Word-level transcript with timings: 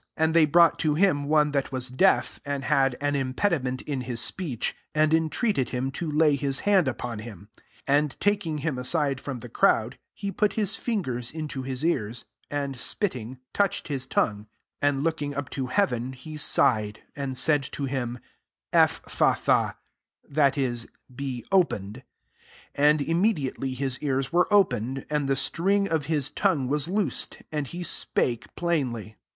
32 0.17 0.23
And 0.25 0.33
they 0.33 0.45
brought 0.45 0.79
to 0.79 0.95
htm 0.95 1.25
one 1.27 1.51
that 1.51 1.71
was 1.71 1.89
deaf, 1.89 2.39
and 2.43 2.63
had 2.63 2.97
an 3.01 3.15
impediment 3.15 3.83
in 3.83 4.01
his 4.01 4.19
speech, 4.19 4.75
and 4.95 5.13
entreated 5.13 5.69
him 5.69 5.91
to 5.91 6.09
lay 6.09 6.35
hb 6.35 6.61
hand 6.61 6.87
upon 6.87 7.19
him. 7.19 7.49
33 7.85 7.95
And 7.99 8.19
taking 8.19 8.57
him 8.57 8.79
aside 8.79 9.21
from 9.21 9.41
the 9.41 9.47
crowd, 9.49 9.99
he 10.15 10.31
put 10.31 10.53
his 10.53 10.75
fingers 10.75 11.29
into 11.29 11.61
his 11.61 11.85
ears; 11.85 12.25
and 12.49 12.75
spitting, 12.79 13.37
touched 13.53 13.89
his 13.89 14.07
tongue; 14.07 14.47
43 14.81 14.89
and 14.89 15.03
looking 15.03 15.35
up 15.35 15.51
to 15.51 15.67
heaven, 15.67 16.13
he 16.13 16.35
sighed, 16.35 17.03
and 17.15 17.37
said 17.37 17.61
to 17.61 17.85
him 17.85 18.17
«Ephphatha:" 18.73 19.75
(that 20.27 20.57
is, 20.57 20.87
«Be 21.15 21.45
opened,") 21.51 21.97
35 22.75 22.85
And 22.89 23.01
immediately 23.03 23.75
his 23.75 23.99
ears 23.99 24.33
were 24.33 24.51
opened, 24.51 25.05
and 25.11 25.27
the 25.29 25.35
string 25.35 25.87
of 25.87 26.05
his 26.05 26.31
tongue 26.31 26.67
was 26.67 26.87
loosed, 26.87 27.43
and 27.51 27.67
he 27.67 27.83
spake 27.83 28.55
plainly. 28.55 29.15